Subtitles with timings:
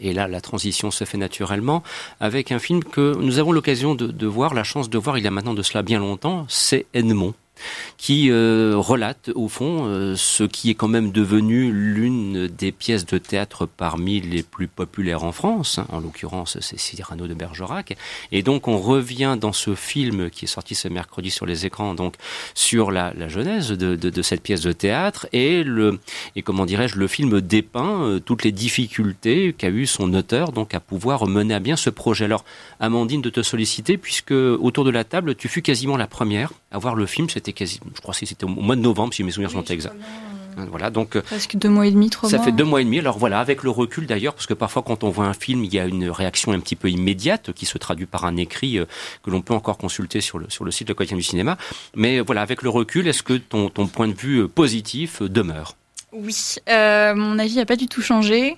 [0.00, 1.82] Et là, la transition se fait naturellement
[2.20, 5.26] avec un film que nous avons l'occasion de, voir, la chance de voir il y
[5.26, 7.34] a maintenant de cela bien longtemps, c'est Edmond
[7.96, 13.06] qui euh, relate au fond euh, ce qui est quand même devenu l'une des pièces
[13.06, 15.78] de théâtre parmi les plus populaires en France.
[15.78, 15.86] Hein.
[15.90, 17.96] En l'occurrence, c'est Cyrano de Bergerac.
[18.32, 21.94] Et donc, on revient dans ce film qui est sorti ce mercredi sur les écrans,
[21.94, 22.14] donc
[22.54, 25.98] sur la, genèse de, cette pièce de théâtre et le
[26.36, 30.74] et comment dirais-je, le film dépeint euh, toutes les difficultés qu'a eu son auteur donc
[30.74, 32.24] à pouvoir mener à bien ce projet.
[32.24, 32.44] Alors,
[32.80, 36.78] Amandine, de te solliciter puisque autour de la table, tu fus quasiment la première à
[36.78, 37.28] voir le film.
[37.28, 39.96] C'était quasi, je crois que c'était au mois de novembre, si mes souvenirs sont exacts.
[40.58, 42.46] Euh, voilà, donc euh, presque deux mois et demi, trois ça mois.
[42.46, 42.98] fait deux mois et demi.
[42.98, 45.72] Alors voilà, avec le recul d'ailleurs, parce que parfois quand on voit un film, il
[45.72, 48.84] y a une réaction un petit peu immédiate qui se traduit par un écrit euh,
[49.22, 51.56] que l'on peut encore consulter sur le sur le site de Quotidien du cinéma.
[51.94, 55.76] Mais voilà, avec le recul, est-ce que ton ton point de vue positif demeure?
[56.12, 58.56] Oui, euh, mon avis n'a pas du tout changé.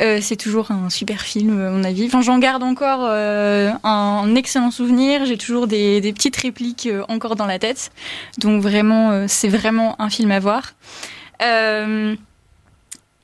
[0.00, 2.06] Euh, c'est toujours un super film, mon avis.
[2.06, 5.24] Enfin, j'en garde encore euh, un excellent souvenir.
[5.24, 7.92] J'ai toujours des, des, petites répliques encore dans la tête.
[8.38, 10.74] Donc vraiment, c'est vraiment un film à voir.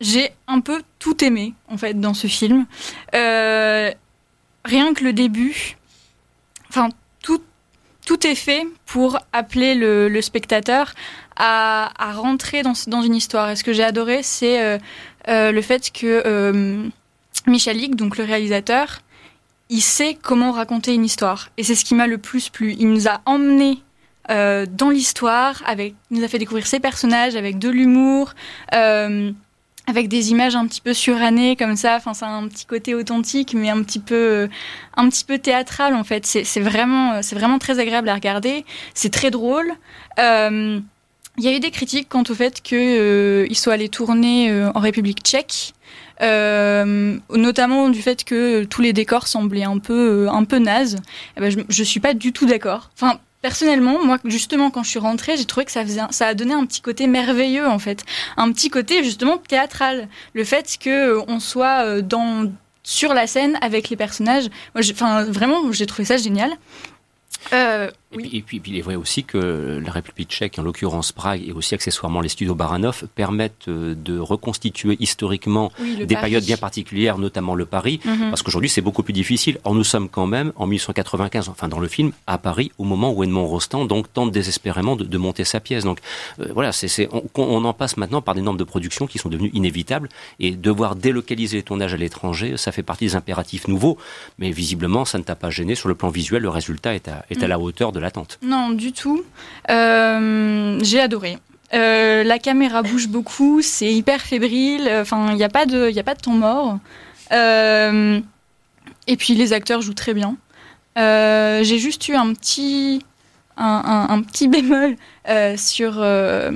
[0.00, 2.66] J'ai un peu tout aimé en fait dans ce film.
[3.12, 3.94] rien
[4.94, 5.76] que le début,
[6.68, 6.90] enfin
[8.04, 10.94] tout est fait pour appeler le, spectateur
[11.36, 13.50] à, rentrer dans, une histoire.
[13.50, 14.78] Et ce que j'ai adoré, c'est euh,
[15.28, 16.86] euh, le fait que euh,
[17.46, 19.00] Michel Hick, donc le réalisateur,
[19.70, 21.48] il sait comment raconter une histoire.
[21.56, 22.74] Et c'est ce qui m'a le plus plu.
[22.78, 23.82] Il nous a emmenés
[24.30, 28.32] euh, dans l'histoire, il nous a fait découvrir ses personnages avec de l'humour
[29.86, 31.96] avec des images un petit peu surannées comme ça.
[31.96, 34.48] Enfin, c'est un petit côté authentique, mais un petit peu,
[34.96, 36.24] un petit peu théâtral en fait.
[36.26, 38.64] C'est vraiment, c'est vraiment très agréable à regarder.
[38.94, 39.72] C'est très drôle.
[40.18, 40.80] Euh,
[41.36, 44.70] il y a eu des critiques quant au fait qu'il euh, soit allé tourner euh,
[44.74, 45.74] en République tchèque.
[46.22, 51.00] Euh, notamment du fait que tous les décors semblaient un peu un peu nazes.
[51.36, 52.90] Eh ben, je, je suis pas du tout d'accord.
[52.94, 56.32] Enfin, personnellement, moi, justement, quand je suis rentrée, j'ai trouvé que ça, faisait, ça a
[56.32, 58.02] donné un petit côté merveilleux, en fait.
[58.38, 60.08] Un petit côté, justement, théâtral.
[60.32, 62.50] Le fait qu'on euh, soit dans,
[62.82, 64.48] sur la scène avec les personnages.
[64.74, 66.52] Enfin, vraiment, j'ai trouvé ça génial.
[67.52, 68.22] Euh, et, oui.
[68.28, 71.42] puis, et, puis, puis, il est vrai aussi que la République tchèque, en l'occurrence Prague,
[71.46, 76.22] et aussi accessoirement les studios Baranov, permettent de reconstituer historiquement oui, des Paris.
[76.24, 78.12] périodes bien particulières, notamment le Paris, Mhm.
[78.12, 78.30] mm -hmm.
[78.30, 79.58] parce qu'aujourd'hui c'est beaucoup plus difficile.
[79.64, 83.10] Or nous sommes quand même en 1895, enfin dans le film, à Paris, au moment
[83.12, 85.84] où Edmond Rostand donc tente désespérément de, de monter sa pièce.
[85.84, 85.98] Donc
[86.40, 87.22] euh, voilà, c'est on,
[87.58, 90.08] on, en passe maintenant par des normes de production qui sont devenues inévitables,
[90.44, 93.96] et devoir délocaliser les tournages à l'étranger, ça fait partie des impératifs nouveaux,
[94.40, 97.24] mais visiblement ça ne t'a pas gêné sur le plan visuel, le résultat est à,
[97.30, 98.38] est à la hauteur de l'attente.
[98.42, 99.22] Non, du tout.
[99.70, 101.38] Euh, J'ai adoré.
[101.72, 104.88] Euh, la caméra bouge beaucoup, c'est hyper fébrile.
[105.00, 106.78] Enfin, il n'y a pas de, il a pas de temps mort.
[107.32, 108.20] Euh,
[109.06, 110.36] et puis les acteurs jouent très bien.
[110.96, 113.02] J'ai juste eu un petit,
[113.56, 114.96] un, un, un petit bémol
[115.28, 116.50] euh, sur euh,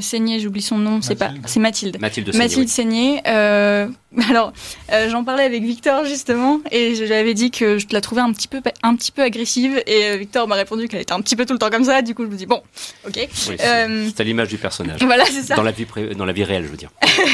[0.00, 1.98] Seigné, j'oublie son nom, c'est pas, c'est Mathilde.
[2.00, 2.44] Mathilde Seigné.
[2.44, 3.22] Mathilde Seigné.
[3.26, 3.88] Euh,
[4.30, 4.52] alors,
[4.92, 8.22] euh, j'en parlais avec Victor justement, et je lui avais dit que je la trouvais
[8.22, 11.20] un petit peu, un petit peu agressive, et euh, Victor m'a répondu qu'elle était un
[11.20, 12.02] petit peu tout le temps comme ça.
[12.02, 12.62] Du coup, je me dis bon,
[13.06, 13.16] ok.
[13.16, 13.28] Oui,
[13.58, 15.00] c'est à l'image du personnage.
[15.06, 15.54] Voilà, c'est ça.
[15.54, 16.90] Dans la vie, dans la vie réelle, je veux dire.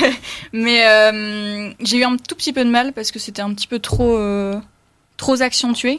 [0.52, 3.66] Mais euh, j'ai eu un tout petit peu de mal parce que c'était un petit
[3.66, 4.54] peu trop, euh,
[5.16, 5.98] trop accentué.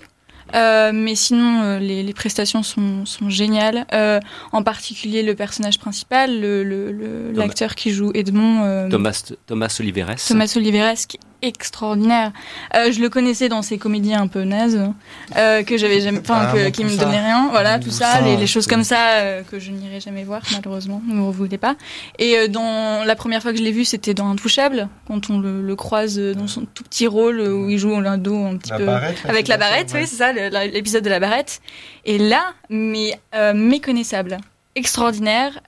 [0.55, 3.85] Euh, mais sinon, euh, les, les, prestations sont, sont géniales.
[3.93, 4.19] Euh,
[4.51, 8.89] en particulier le personnage principal, l'acteur le, le, qui joue Edmond.
[8.89, 10.15] Thomas, Thomas Oliveres.
[10.27, 12.31] Thomas Oliveres, qui extraordinaire.
[12.75, 14.91] Euh, je le connaissais dans ses comédies un peu nazes,
[15.35, 17.49] euh, que j'avais jamais, enfin, ah, qui me donnaient rien.
[17.51, 21.01] Voilà, tout ça, les, les, choses comme ça euh, que je n'irai jamais voir, malheureusement.
[21.07, 21.75] Ne me voulez pas.
[22.17, 25.39] Et euh, dans la première fois que je l'ai vu, c'était dans Intouchable, quand on
[25.39, 28.71] le, le, croise dans son tout petit rôle où il joue au dos un petit
[28.71, 28.85] la peu.
[28.85, 31.61] Barrette, avec la barrette, oui, c'est ça, l'épisode de la barrette.
[32.05, 33.19] Et là, mais
[33.53, 34.37] méconnaissable,
[34.75, 35.59] extraordinaire.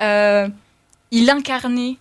[1.11, 1.97] Il incarnait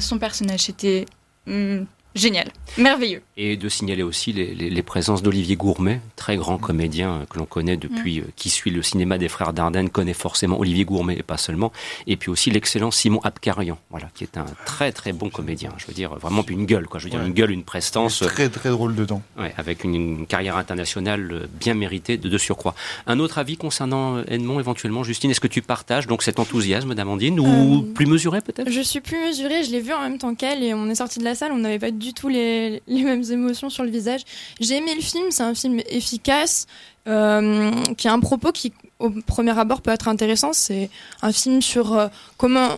[0.00, 0.60] son personnage.
[0.60, 1.06] C'était
[1.46, 1.84] mm,
[2.16, 3.22] génial, merveilleux.
[3.36, 7.46] Et de signaler aussi les, les, les présences d'Olivier Gourmet, très grand comédien que l'on
[7.46, 8.24] connaît depuis, mmh.
[8.34, 11.72] qui suit le cinéma des frères Dardenne, connaît forcément Olivier Gourmet et pas seulement.
[12.06, 15.70] Et puis aussi l'excellent Simon Abkarian, voilà, qui est un très très bon comédien.
[15.76, 16.98] Je veux dire, vraiment une gueule, quoi.
[16.98, 17.26] Je veux dire, ouais.
[17.26, 18.20] une gueule, une prestance.
[18.20, 19.22] Très très drôle dedans.
[19.38, 22.74] Ouais, avec une, une, carrière internationale bien méritée de, de surcroît.
[23.06, 27.40] Un autre avis concernant Edmond, éventuellement, Justine, est-ce que tu partages donc cet enthousiasme d'Amandine
[27.40, 28.70] ou euh, plus mesuré peut-être?
[28.70, 31.18] Je suis plus mesurée, je l'ai vu en même temps qu'elle et on est sorti
[31.18, 34.22] de la salle, on n'avait pas du tout les, les mêmes émotions sur le visage.
[34.60, 36.66] J'ai aimé le film, c'est un film efficace,
[37.08, 40.52] euh, qui a un propos qui, au premier abord, peut être intéressant.
[40.52, 40.90] C'est
[41.22, 42.70] un film sur euh, comment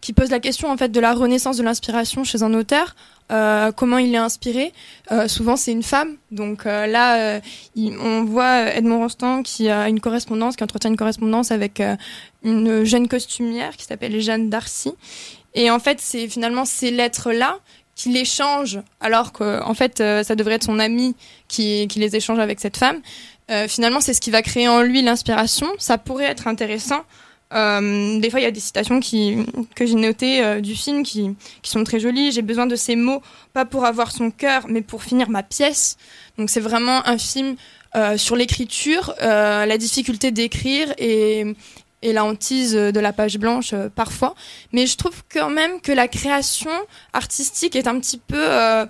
[0.00, 2.94] qui pose la question en fait de la renaissance de l'inspiration chez un auteur.
[3.32, 4.72] Euh, comment il est inspiré
[5.26, 6.16] Souvent, c'est une femme.
[6.30, 7.40] Donc là,
[7.76, 11.82] on voit Edmond Rostand qui a une correspondance, qui entretient une correspondance avec
[12.44, 14.92] une jeune costumière qui s'appelle Jeanne Darcy.
[15.54, 17.58] Et en fait, c'est finalement ces lettres-là
[17.96, 21.16] qu'il échange, alors que en fait, euh, ça devrait être son ami
[21.48, 23.00] qui, qui les échange avec cette femme.
[23.50, 25.66] Euh, finalement, c'est ce qui va créer en lui l'inspiration.
[25.78, 27.02] Ça pourrait être intéressant.
[27.54, 29.36] Euh, des fois, il y a des citations qui,
[29.74, 31.30] que j'ai notées euh, du film qui,
[31.62, 32.32] qui sont très jolies.
[32.32, 33.22] J'ai besoin de ces mots,
[33.52, 35.96] pas pour avoir son cœur, mais pour finir ma pièce.
[36.38, 37.56] Donc, c'est vraiment un film
[37.94, 41.44] euh, sur l'écriture, euh, la difficulté d'écrire et,
[42.02, 44.34] et la hantise de la page blanche euh, parfois.
[44.72, 46.70] Mais je trouve quand même que la création
[47.12, 48.86] artistique est un petit peu euh,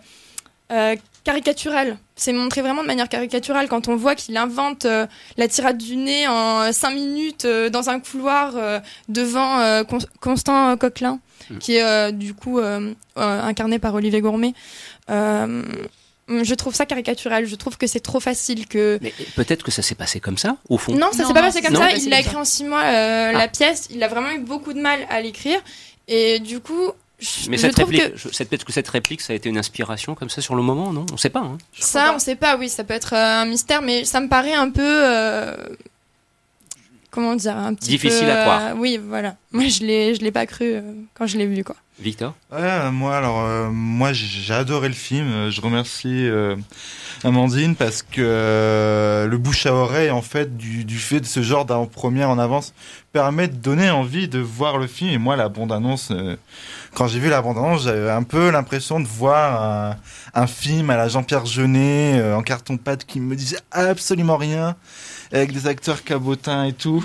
[0.72, 1.98] euh, caricaturelle.
[2.14, 5.06] C'est montré vraiment de manière caricaturale quand on voit qu'il invente euh,
[5.36, 9.98] la tirade du nez en 5 minutes euh, dans un couloir euh, devant euh, Con-
[10.20, 11.20] Constant Coquelin,
[11.50, 11.58] Mm.
[11.58, 14.52] qui est euh, du coup euh, euh, incarné par Olivier Gourmet.
[16.28, 17.46] Euh, je trouve ça caricatural.
[17.46, 18.98] Je trouve que c'est trop facile que.
[19.00, 20.94] Mais peut-être que ça s'est passé comme ça, au fond.
[20.94, 21.92] Non, ça s'est pas passé comme non, ça.
[21.92, 23.38] Il l'a écrit en 6 mois euh, Ah.
[23.38, 23.86] la pièce.
[23.90, 25.60] Il a vraiment eu beaucoup de mal à l'écrire.
[26.08, 26.90] Et du coup,
[27.20, 29.36] je, Mais je cette trouve réplique, que je- cette- peut-être que cette réplique, ça a
[29.36, 31.06] été une inspiration comme ça sur le moment, non?
[31.12, 31.40] On sait pas.
[31.40, 31.58] Hein.
[31.78, 34.52] Ça, on sait pas, oui, ça peut être euh, un mystère, mais ça me paraît
[34.54, 34.82] un peu.
[34.84, 35.54] euh,
[37.10, 38.62] comment dire Un petit Difficile peu, à croire.
[38.66, 39.36] euh, oui, voilà.
[39.52, 40.82] Moi, je l'ai, je l'ai pas cru euh,
[41.14, 41.76] quand je l'ai vu, quoi.
[41.98, 45.26] Victor Ouais, euh, moi alors euh, moi j'ai adoré le film.
[45.26, 46.54] Euh, Je remercie euh,
[47.24, 51.42] Amandine parce que euh, le bouche à oreille en fait du, du fait de ce
[51.42, 52.74] genre d'avant-première en avance
[53.12, 55.10] permet de donner envie de voir le film.
[55.10, 56.12] Et moi la bande annonce,
[56.92, 59.96] quand j'ai vu la bande annonce, j'avais un peu l'impression de voir un,
[60.34, 64.76] un film à la Jean-Pierre Jeunet euh, en carton pâte qui me disait absolument rien
[65.32, 67.02] avec des acteurs cabotins et tout.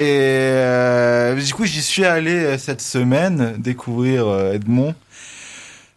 [0.00, 4.94] Et euh, du coup, j'y suis allé euh, cette semaine découvrir euh, Edmond.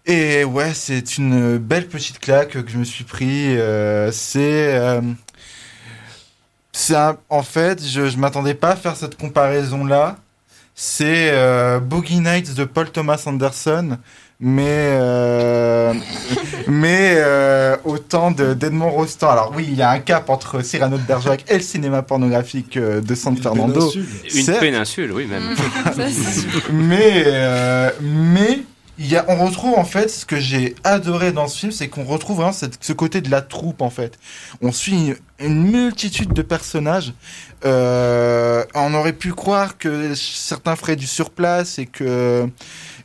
[0.06, 3.56] Et ouais, c'est une belle petite claque que je me suis pris.
[4.12, 5.00] c'est,
[7.30, 10.18] en fait, je, je m'attendais pas à faire cette comparaison là.
[10.76, 11.32] C'est
[11.80, 13.98] Boogie Nights de Paul Thomas Anderson,
[14.42, 15.00] mais
[18.14, 19.30] de d'Edmond Rostand.
[19.30, 22.78] Alors oui, il y a un cap entre Cyrano de Bergerac et le cinéma pornographique
[22.78, 23.92] euh, de San Fernando.
[24.36, 25.56] Une péninsule, oui, même.
[26.72, 28.60] Mais euh, mais
[29.00, 31.88] il y a, on retrouve en fait ce que j'ai adoré dans ce film, c'est
[31.88, 34.20] qu'on retrouve vraiment cette- ce côté de la troupe en fait.
[34.62, 37.14] On suit une multitude de personnages.
[37.66, 42.48] Euh, on aurait pu croire que certains feraient du surplace et que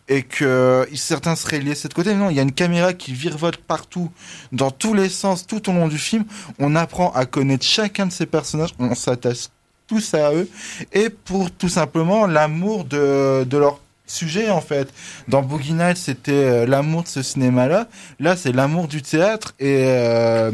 [0.08, 2.14] et que certains seraient liés de cette côté.
[2.14, 4.10] Non, il y a une caméra qui virevolte partout,
[4.52, 6.24] dans tous les sens, tout au long du film.
[6.58, 8.70] On apprend à connaître chacun de ces personnages.
[8.78, 9.48] On s'attache
[9.86, 10.48] tous à eux
[10.92, 14.92] et pour tout simplement l'amour de, de leur sujet en fait.
[15.28, 17.88] Dans Boogie c'était euh, l'amour de ce cinéma-là.
[18.20, 20.52] Là, c'est l'amour du théâtre et euh,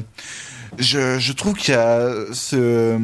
[0.78, 2.98] je, je trouve qu'il y a ce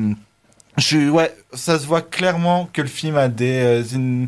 [0.76, 4.26] je, ouais, ça se voit clairement que le film a des euh, in-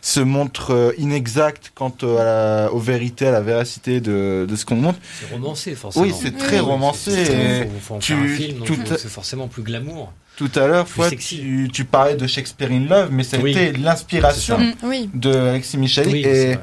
[0.00, 2.24] se montre euh, inexact quant euh, à
[2.66, 4.98] la, aux vérités, à la véracité de, de ce qu'on montre.
[5.20, 6.04] C'est romancé, forcément.
[6.06, 7.24] Oui, c'est très Oui, romancé.
[7.24, 10.12] Faut, faut en tu- faire un film, donc tout à- c'est forcément plus glamour.
[10.36, 10.86] Tout à l'heure,
[11.18, 13.50] tu, tu parlais de Shakespeare in Love, mais ça a Oui.
[13.50, 15.10] été l'inspiration Mm, oui.
[15.12, 16.12] de Alexis Michalik.
[16.14, 16.56] Oui, et.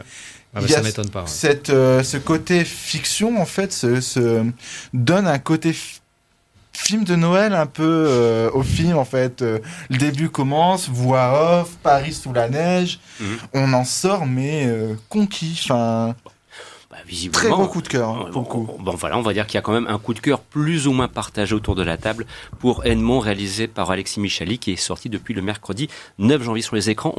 [0.56, 1.20] Ah bah, ça m'étonne pas.
[1.22, 1.28] ouais.
[1.28, 4.44] cette, euh, ce côté fiction, en fait, se, se
[4.96, 6.00] donne un côté fi-
[6.74, 9.42] film de Noël un peu euh, au film, en fait.
[9.42, 13.00] Euh, le début commence, voix off, Paris sous la neige.
[13.20, 13.38] Mhm.
[13.54, 15.60] On en sort, mais euh, conquis.
[15.66, 16.16] Enfin,
[16.90, 16.98] Bah,
[17.32, 18.10] très gros coup de cœur.
[18.10, 18.68] hein, Bon, coup.
[18.80, 20.88] bon, voilà, on va dire qu'il y a quand même un coup de cœur plus
[20.88, 22.26] ou moins partagé autour de la table
[22.60, 26.76] pour Edmond, réalisé par Alexis Michali, qui est sorti depuis le mercredi 9 janvier sur
[26.76, 27.14] les écrans.